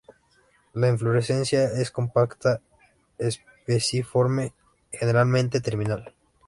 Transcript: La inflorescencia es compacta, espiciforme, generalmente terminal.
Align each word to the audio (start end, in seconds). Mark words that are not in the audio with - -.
La 0.73 0.87
inflorescencia 0.89 1.63
es 1.79 1.91
compacta, 1.91 2.59
espiciforme, 3.19 4.55
generalmente 4.91 5.61
terminal. 5.61 6.15